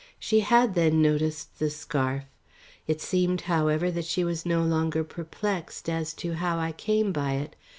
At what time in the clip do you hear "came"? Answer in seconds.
6.71-7.11